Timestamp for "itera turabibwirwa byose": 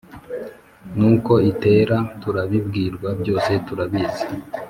1.51-3.51